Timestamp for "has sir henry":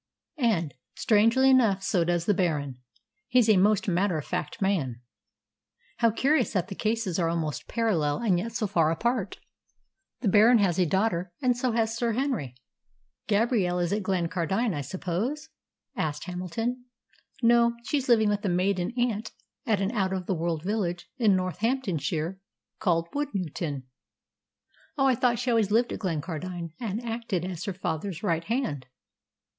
11.73-12.55